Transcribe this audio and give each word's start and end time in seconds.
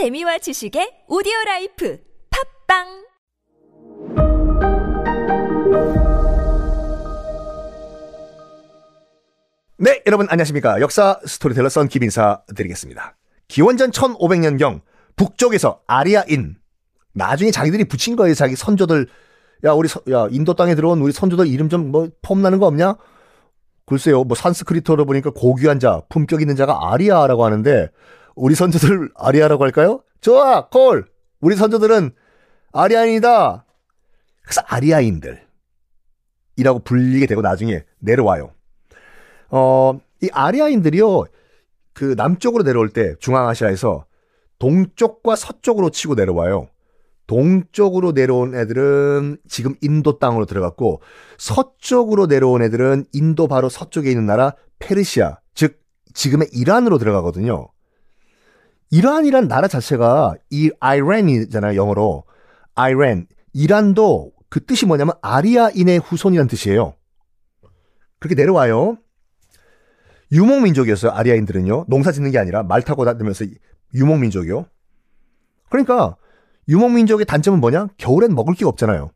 재미와 0.00 0.36
지식의 0.44 1.08
audio 1.08 1.32
life 1.48 1.96
팟빵 2.28 2.84
네, 9.78 10.02
여러분 10.06 10.26
안녕하십니까. 10.30 10.80
역사 10.80 11.18
스토리텔러 11.26 11.68
썬킴 11.68 12.02
인사 12.02 12.40
드리겠습니다. 12.54 13.16
기원전 13.48 13.90
1500년경 13.90 14.80
북쪽에서 15.16 15.80
아리아인 15.86 16.56
나중에 17.12 17.50
자기들이 17.50 17.84
붙인 17.84 18.16
거예요. 18.16 18.34
자기 18.34 18.56
선조들 18.56 19.06
야 19.64 19.72
우리 19.72 19.88
서- 19.88 20.02
야 20.10 20.28
인도 20.30 20.54
땅에 20.54 20.74
들어온 20.74 21.00
우리 21.00 21.12
선조들 21.12 21.46
이름 21.46 21.68
좀 21.68 21.90
뭐 21.90 22.08
폼나는 22.22 22.58
거 22.58 22.66
없냐? 22.66 22.96
글쎄요. 23.86 24.24
뭐 24.24 24.34
산스크리트어로 24.34 25.04
보니까 25.04 25.30
고귀한 25.30 25.78
자, 25.78 26.02
품격 26.08 26.40
있는 26.40 26.56
자가 26.56 26.92
아리아라고 26.92 27.44
하는데 27.44 27.90
우리 28.36 28.54
선조들 28.54 29.10
아리아라고 29.16 29.64
할까요? 29.64 30.02
좋아, 30.20 30.68
콜. 30.68 31.06
우리 31.40 31.56
선조들은 31.56 32.12
아리아인이다. 32.72 33.64
그래서 34.42 34.62
아리아인들 34.66 35.44
이라고 36.56 36.78
불리게 36.80 37.26
되고 37.26 37.42
나중에 37.42 37.84
내려와요. 37.98 38.52
어, 39.50 39.98
이 40.22 40.28
아리아인들이요, 40.32 41.24
그 41.92 42.14
남쪽으로 42.16 42.62
내려올 42.62 42.90
때 42.90 43.14
중앙아시아에서 43.18 44.04
동쪽과 44.58 45.36
서쪽으로 45.36 45.90
치고 45.90 46.14
내려와요. 46.14 46.68
동쪽으로 47.26 48.12
내려온 48.12 48.54
애들은 48.54 49.38
지금 49.48 49.74
인도 49.80 50.18
땅으로 50.18 50.46
들어갔고, 50.46 51.02
서쪽으로 51.38 52.26
내려온 52.26 52.62
애들은 52.62 53.06
인도 53.12 53.48
바로 53.48 53.68
서쪽에 53.68 54.10
있는 54.10 54.26
나라 54.26 54.54
페르시아, 54.78 55.40
즉, 55.54 55.80
지금의 56.14 56.48
이란으로 56.52 56.98
들어가거든요. 56.98 57.68
이란이란 58.90 59.48
나라 59.48 59.68
자체가 59.68 60.34
이 60.50 60.70
아이란이잖아요, 60.80 61.76
영어로. 61.76 62.24
아이란. 62.74 63.26
이란도 63.52 64.32
그 64.48 64.64
뜻이 64.64 64.86
뭐냐면 64.86 65.14
아리아인의 65.22 65.98
후손이라는 65.98 66.48
뜻이에요. 66.48 66.94
그렇게 68.18 68.34
내려와요. 68.34 68.98
유목민족이었어요, 70.32 71.12
아리아인들은요. 71.12 71.86
농사 71.88 72.12
짓는 72.12 72.30
게 72.30 72.38
아니라 72.38 72.62
말 72.62 72.82
타고 72.82 73.04
다니면서 73.04 73.44
유목민족이요. 73.94 74.66
그러니까 75.68 76.16
유목민족의 76.68 77.26
단점은 77.26 77.60
뭐냐? 77.60 77.88
겨울엔 77.96 78.34
먹을 78.34 78.54
게 78.54 78.64
없잖아요. 78.64 79.10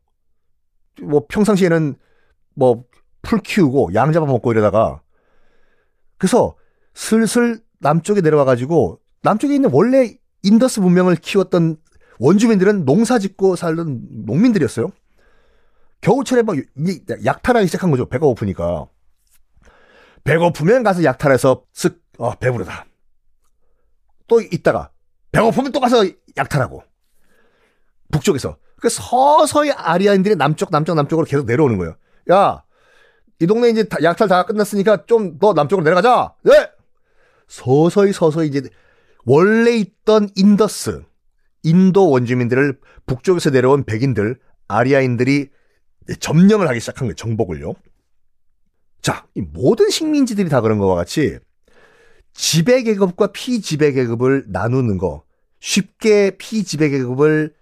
뭐 1.03 1.27
평상시에는 1.29 1.97
뭐 2.55 2.91
풀 3.23 3.41
키우고 3.41 3.95
양 3.95 4.13
잡아먹고 4.13 4.53
이러다가 4.53 5.03
그래서 6.17 6.57
슬슬 6.95 7.61
남쪽에 7.79 8.21
내려와가지고 8.21 9.00
남쪽에 9.23 9.55
있는 9.55 9.71
원래 9.73 10.15
인더스 10.43 10.81
문명을 10.81 11.17
키웠던 11.17 11.77
원주민들은 12.19 12.85
농사 12.85 13.19
짓고 13.19 13.57
살던 13.57 14.25
농민들이었어요. 14.27 14.91
겨울철에 16.01 16.43
막 16.43 16.57
이- 16.57 17.01
약탈하기 17.25 17.67
시작한 17.67 17.91
거죠. 17.91 18.09
배가 18.09 18.27
고프니까. 18.27 18.87
배고프면 20.25 20.83
가서 20.83 21.03
약탈해서 21.05 21.65
쓱, 21.75 21.99
어, 22.19 22.35
배부르다. 22.37 22.87
또 24.27 24.41
있다가, 24.41 24.91
배고프면 25.33 25.73
또 25.73 25.81
가서 25.81 26.05
약탈하고. 26.37 26.83
북쪽에서. 28.13 28.57
그 28.81 28.89
서서히 28.89 29.71
아리아인들이 29.73 30.37
남쪽, 30.37 30.71
남쪽, 30.71 30.95
남쪽으로 30.95 31.27
계속 31.27 31.47
내려오는 31.47 31.77
거예요. 31.79 31.97
야, 32.31 32.65
이 33.41 33.47
동네 33.47 33.69
이제 33.71 33.85
다- 33.85 33.99
약탈 34.03 34.29
다 34.29 34.45
끝났으니까 34.45 35.05
좀 35.07 35.39
더 35.39 35.53
남쪽으로 35.53 35.85
내려가자. 35.85 36.35
네! 36.43 36.71
서서히 37.49 38.13
서서히 38.13 38.49
이제 38.49 38.63
원래 39.25 39.77
있던 39.77 40.29
인더스, 40.35 41.03
인도 41.63 42.11
원주민들을 42.11 42.79
북쪽에서 43.07 43.51
내려온 43.51 43.85
백인들, 43.85 44.39
아리아인들이 44.69 45.51
점령을 46.19 46.69
하기 46.69 46.81
시작한 46.81 47.07
거예요. 47.07 47.15
정복을요. 47.15 47.75
자, 49.03 49.27
이 49.35 49.41
모든 49.41 49.91
식민지들이 49.91 50.49
다 50.49 50.61
그런 50.61 50.79
거와 50.79 50.95
같이 50.97 51.39
지배 52.33 52.83
계급과 52.83 53.29
피지배 53.33 53.93
계급을 53.93 54.45
나누는 54.49 54.99
거, 54.99 55.25
쉽게 55.61 56.37
피지배 56.39 56.89
계급을 56.91 57.55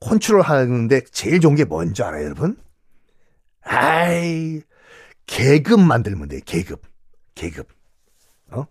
컨트롤 0.00 0.42
하는데 0.42 1.00
제일 1.12 1.40
좋은 1.40 1.54
게 1.54 1.64
뭔지 1.64 2.02
알아요, 2.02 2.24
여러분? 2.24 2.56
아이, 3.62 4.60
계급 5.26 5.80
만들면 5.80 6.28
돼, 6.28 6.40
계급. 6.44 6.82
계급. 7.34 7.68
어? 8.50 8.66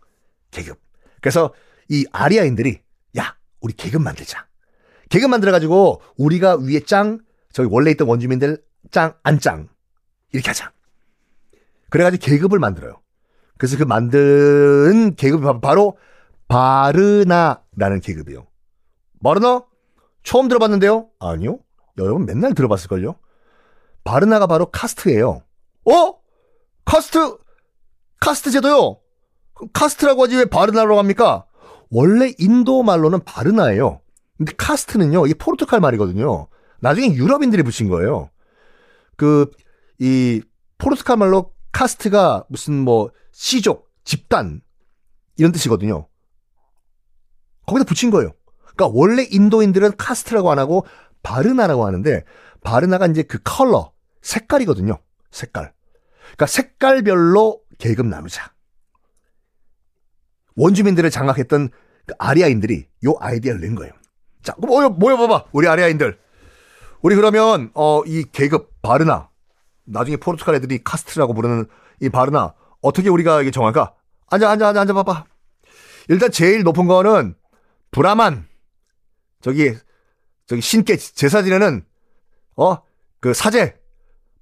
계급. 0.51 0.79
그래서 1.21 1.53
이 1.89 2.05
아리아인들이, 2.11 2.81
야, 3.17 3.35
우리 3.61 3.73
계급 3.73 4.01
만들자. 4.01 4.47
계급 5.09 5.29
만들어가지고, 5.29 6.01
우리가 6.17 6.57
위에 6.57 6.81
짱, 6.81 7.19
저기 7.53 7.69
원래 7.71 7.91
있던 7.91 8.07
원주민들 8.07 8.61
짱, 8.91 9.13
안 9.23 9.39
짱. 9.39 9.69
이렇게 10.33 10.49
하자. 10.49 10.71
그래가지고 11.89 12.21
계급을 12.25 12.59
만들어요. 12.59 13.01
그래서 13.57 13.77
그 13.77 13.83
만든 13.83 15.15
계급이 15.15 15.43
바- 15.43 15.59
바로 15.59 15.97
바르나라는 16.47 18.01
계급이에요. 18.01 18.45
바르나? 19.23 19.63
처음 20.23 20.47
들어봤는데요? 20.47 21.09
아니요. 21.19 21.59
여러분 21.97 22.25
맨날 22.25 22.53
들어봤을걸요? 22.53 23.15
바르나가 24.03 24.45
바로 24.47 24.67
카스트예요. 24.69 25.41
어? 25.85 26.13
카스트, 26.85 27.37
카스트 28.19 28.51
제도요? 28.51 28.99
카스트라고 29.73 30.23
하지 30.23 30.35
왜 30.35 30.45
바르나라고 30.45 30.99
합니까? 30.99 31.45
원래 31.89 32.33
인도 32.37 32.83
말로는 32.83 33.23
바르나예요. 33.23 34.01
근데 34.37 34.53
카스트는요, 34.55 35.25
이게 35.25 35.33
포르투갈 35.35 35.79
말이거든요. 35.79 36.47
나중에 36.79 37.13
유럽인들이 37.13 37.63
붙인 37.63 37.89
거예요. 37.89 38.29
그, 39.15 39.49
이, 39.99 40.41
포르투갈 40.77 41.17
말로 41.17 41.53
카스트가 41.71 42.45
무슨 42.49 42.75
뭐 42.75 43.09
씨족, 43.31 43.89
집단 44.03 44.61
이런 45.37 45.51
뜻이거든요. 45.51 46.07
거기다 47.65 47.85
붙인 47.85 48.11
거예요. 48.11 48.33
그러니까 48.75 48.87
원래 48.93 49.23
인도인들은 49.29 49.97
카스트라고 49.97 50.51
안 50.51 50.59
하고 50.59 50.85
바르나라고 51.23 51.85
하는데 51.85 52.23
바르나가 52.63 53.07
이제 53.07 53.23
그 53.23 53.39
컬러, 53.43 53.91
색깔이거든요. 54.21 54.99
색깔. 55.31 55.73
그러니까 56.21 56.45
색깔별로 56.45 57.61
계급 57.77 58.07
나누자. 58.07 58.51
원주민들을 60.57 61.09
장악했던 61.09 61.69
그 62.05 62.13
아리아인들이 62.19 62.87
요 63.05 63.13
아이디어를 63.19 63.61
낸 63.61 63.75
거예요. 63.75 63.93
자, 64.43 64.53
모여, 64.57 64.89
모여봐봐. 64.89 65.45
우리 65.51 65.67
아리아인들. 65.67 66.19
우리 67.01 67.15
그러면, 67.15 67.71
어, 67.73 68.03
이 68.05 68.25
계급, 68.31 68.81
바르나. 68.81 69.29
나중에 69.85 70.17
포르투갈 70.17 70.55
애들이 70.55 70.83
카스트라고 70.83 71.33
부르는 71.33 71.65
이 72.01 72.09
바르나 72.09 72.53
어떻게 72.81 73.09
우리가 73.09 73.41
이게 73.41 73.51
정할까? 73.51 73.93
앉아 74.29 74.49
앉아 74.49 74.67
앉아 74.67 74.81
앉아 74.81 74.93
봐봐. 74.93 75.25
일단 76.09 76.31
제일 76.31 76.63
높은 76.63 76.87
거는 76.87 77.35
브라만 77.91 78.47
저기 79.41 79.73
저기 80.45 80.61
신께 80.61 80.97
제사 80.97 81.41
지내는 81.41 81.85
어 82.57 82.77
그 83.19 83.33
사제 83.33 83.75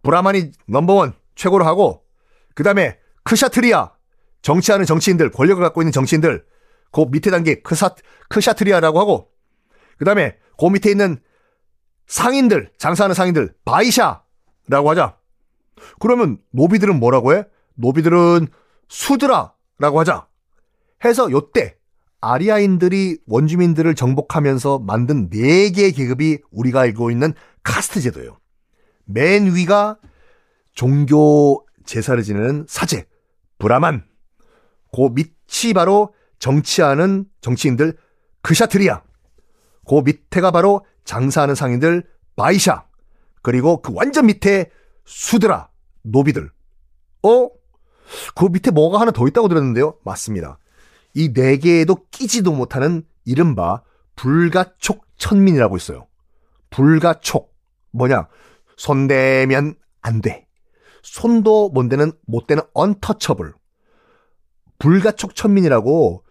브라만이 0.04 0.52
넘버원 0.68 1.14
최고로 1.36 1.66
하고 1.66 2.04
그 2.54 2.64
다음에 2.64 3.00
크샤트리아 3.24 3.92
정치하는 4.46 4.86
정치인들 4.86 5.32
권력을 5.32 5.62
갖고 5.64 5.82
있는 5.82 5.92
정치인들 5.92 6.46
그 6.92 7.06
밑에 7.10 7.32
단계 7.32 7.62
크사 7.62 7.96
크샤트리아라고 8.30 9.00
하고 9.00 9.32
그 9.98 10.06
다음에 10.06 10.38
그 10.60 10.68
밑에 10.68 10.92
있는 10.92 11.18
상인들 12.06 12.72
장사하는 12.78 13.16
상인들 13.16 13.56
바이샤라고 13.66 14.92
하자. 14.92 15.18
그러면 16.00 16.38
노비들은 16.52 17.00
뭐라고 17.00 17.34
해? 17.34 17.46
노비들은 17.74 18.48
수드라라고 18.88 20.00
하자. 20.02 20.28
해서 21.04 21.32
요때 21.32 21.78
아리아인들이 22.22 23.18
원주민들을 23.26 23.96
정복하면서 23.96 24.78
만든 24.78 25.32
네 25.32 25.72
개의 25.72 25.92
계급이 25.92 26.38
우리가 26.52 26.82
알고 26.82 27.10
있는 27.10 27.34
카스트 27.64 28.00
제도예요. 28.00 28.38
맨 29.06 29.56
위가 29.56 29.98
종교 30.76 31.66
제사를 31.84 32.22
지내는 32.22 32.68
사제, 32.70 33.08
브라만. 33.58 34.06
그 34.96 35.10
밑이 35.12 35.74
바로 35.74 36.14
정치하는 36.40 37.26
정치인들 37.42 37.98
크샤트리아. 38.42 39.02
그 39.88 40.02
밑에가 40.04 40.52
바로 40.52 40.86
장사하는 41.04 41.56
상인들 41.56 42.04
바이샤. 42.36 42.86
그리고 43.42 43.82
그 43.82 43.92
완전 43.94 44.28
밑에 44.28 44.72
수드라, 45.06 45.70
노비들. 46.04 46.50
어? 47.24 47.50
그 48.36 48.46
밑에 48.46 48.72
뭐가 48.72 49.00
하나 49.00 49.12
더 49.12 49.28
있다고 49.28 49.48
들었는데요? 49.48 49.98
맞습니다. 50.04 50.60
이 51.14 51.34
네 51.34 51.58
개에도 51.58 51.98
끼지도 52.12 52.52
못하는 52.52 53.04
이른바 53.24 53.82
불가촉 54.16 55.06
천민이라고 55.18 55.78
있어요. 55.78 56.08
불가촉. 56.70 57.54
뭐냐? 57.92 58.28
손대면 58.78 59.76
안 60.02 60.22
돼. 60.22 60.48
손도 61.04 61.70
못 61.70 61.88
대는, 61.90 62.12
못 62.28 62.48
대는 62.48 62.64
언터처블. 62.74 63.54
불가촉 64.80 65.36
천민이라고 65.36 66.24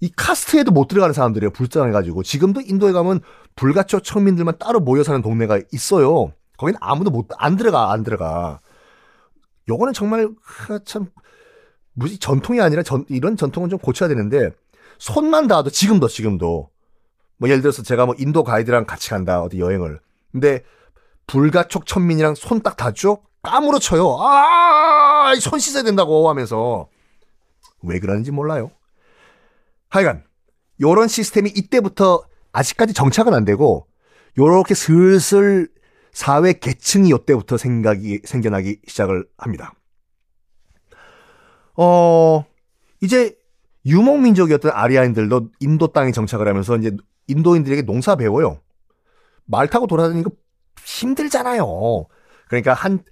이 0.00 0.10
카스트에도 0.16 0.70
못 0.70 0.88
들어가는 0.88 1.12
사람들이에요. 1.12 1.50
불쌍해가지고. 1.52 2.22
지금도 2.22 2.62
인도에 2.62 2.92
가면 2.92 3.20
불가초 3.56 4.00
청민들만 4.00 4.54
따로 4.58 4.80
모여 4.80 5.02
사는 5.02 5.20
동네가 5.20 5.60
있어요. 5.72 6.32
거긴 6.56 6.74
아무도 6.80 7.10
못, 7.10 7.28
안 7.36 7.56
들어가, 7.56 7.92
안 7.92 8.02
들어가. 8.02 8.60
요거는 9.68 9.92
정말, 9.92 10.28
참, 10.84 11.06
무슨 11.92 12.18
전통이 12.18 12.60
아니라 12.60 12.82
전, 12.82 13.04
이런 13.08 13.36
전통은 13.36 13.68
좀 13.68 13.78
고쳐야 13.78 14.08
되는데, 14.08 14.50
손만 14.98 15.46
닿아도, 15.48 15.70
지금도, 15.70 16.08
지금도. 16.08 16.70
뭐 17.38 17.48
예를 17.48 17.62
들어서 17.62 17.82
제가 17.82 18.06
뭐 18.06 18.14
인도 18.18 18.42
가이드랑 18.44 18.84
같이 18.86 19.10
간다, 19.10 19.42
어디 19.42 19.58
여행을. 19.60 20.00
근데, 20.32 20.62
불가촉 21.26 21.86
천민이랑 21.86 22.34
손 22.34 22.62
딱 22.62 22.76
닿죠? 22.76 23.22
까무러 23.42 23.78
쳐요. 23.78 24.16
아, 24.20 25.32
손 25.40 25.58
씻어야 25.58 25.82
된다고 25.82 26.28
하면서. 26.28 26.88
왜 27.82 27.98
그러는지 27.98 28.30
몰라요. 28.30 28.70
하여간 29.88 30.24
요런 30.80 31.08
시스템이 31.08 31.50
이때부터 31.50 32.24
아직까지 32.52 32.94
정착은 32.94 33.34
안 33.34 33.44
되고 33.44 33.86
요렇게 34.38 34.74
슬슬 34.74 35.68
사회 36.12 36.52
계층이 36.52 37.10
요때부터 37.10 37.56
생각이 37.56 38.20
생겨나기 38.24 38.80
시작을 38.86 39.26
합니다. 39.38 39.74
어 41.76 42.44
이제 43.00 43.36
유목 43.86 44.20
민족이었던 44.20 44.72
아리아인들도 44.72 45.50
인도 45.60 45.86
땅에 45.88 46.12
정착을 46.12 46.46
하면서 46.46 46.76
이제 46.76 46.96
인도인들에게 47.28 47.82
농사 47.82 48.16
배워요. 48.16 48.60
말 49.46 49.68
타고 49.68 49.86
돌아다니는 49.86 50.24
거 50.24 50.30
힘들잖아요. 50.84 52.06
그러니까 52.48 52.74
한 52.74 53.02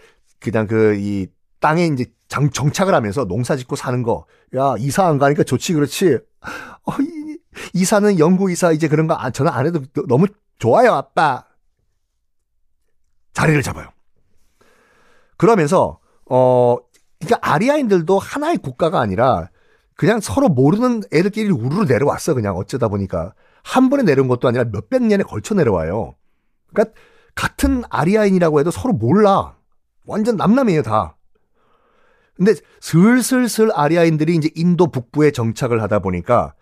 그냥 0.40 0.66
그 0.66 0.96
이 0.98 1.26
땅에 1.60 1.86
이제 1.86 2.06
장, 2.28 2.50
정착을 2.50 2.94
하면서 2.94 3.24
농사 3.24 3.56
짓고 3.56 3.76
사는 3.76 4.02
거. 4.02 4.26
야, 4.56 4.74
이사 4.78 5.06
안 5.06 5.18
가니까 5.18 5.42
좋지, 5.42 5.74
그렇지. 5.74 6.18
어, 6.84 6.92
이, 7.00 7.38
이사는 7.74 8.18
영구 8.18 8.50
이사 8.50 8.72
이제 8.72 8.88
그런 8.88 9.06
거 9.06 9.14
안, 9.14 9.32
저는 9.32 9.52
안 9.52 9.66
해도 9.66 9.80
너무 10.06 10.26
좋아요, 10.58 10.92
아빠. 10.92 11.44
자리를 13.32 13.62
잡아요. 13.62 13.88
그러면서, 15.36 16.00
어, 16.26 16.76
그러니까 17.20 17.38
아리아인들도 17.40 18.18
하나의 18.18 18.58
국가가 18.58 19.00
아니라 19.00 19.50
그냥 19.94 20.20
서로 20.20 20.48
모르는 20.48 21.02
애들끼리 21.12 21.50
우르르 21.50 21.84
내려왔어, 21.84 22.34
그냥 22.34 22.56
어쩌다 22.56 22.88
보니까. 22.88 23.34
한 23.64 23.90
번에 23.90 24.02
내려온 24.02 24.28
것도 24.28 24.48
아니라 24.48 24.64
몇백 24.64 25.02
년에 25.02 25.24
걸쳐 25.24 25.54
내려와요. 25.54 26.14
그러니까 26.72 26.94
같은 27.34 27.82
아리아인이라고 27.90 28.60
해도 28.60 28.70
서로 28.70 28.94
몰라. 28.94 29.56
완전 30.06 30.36
남남이에요, 30.36 30.82
다. 30.82 31.17
근데 32.38 32.54
슬슬슬 32.80 33.70
아리아인들이 33.74 34.36
이제 34.36 34.48
인도 34.54 34.86
북부에 34.86 35.32
정착을 35.32 35.82
하다 35.82 35.98
보니까 35.98 36.54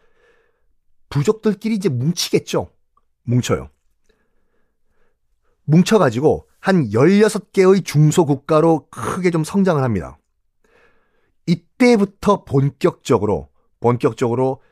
부족들끼리 1.10 1.74
이제 1.74 1.90
뭉치겠죠. 1.90 2.70
뭉쳐요. 3.24 3.68
뭉쳐가지고 5.64 6.48
한 6.60 6.88
16개의 6.88 7.84
중소국가로 7.84 8.88
크게 8.90 9.30
좀 9.30 9.44
성장을 9.44 9.82
합니다. 9.82 10.18
이때부터 11.46 12.44
본격적으로, 12.44 13.50
본격적으로 13.80 14.62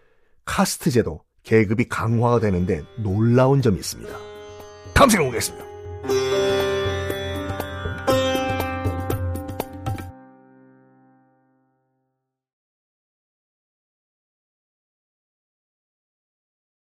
카스트 0.47 0.91
제도, 0.91 1.23
계급이 1.43 1.89
강화가 1.89 2.41
되는데 2.41 2.83
놀라운 2.97 3.61
점이 3.61 3.77
있습니다. 3.77 4.17
다음 4.95 5.11
시간에 5.11 5.29
보겠습니다. 5.29 5.74